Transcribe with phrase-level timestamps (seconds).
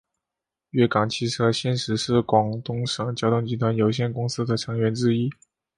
[0.71, 5.29] 粤港汽车现时是广东省交通集团有限公司的成员之一。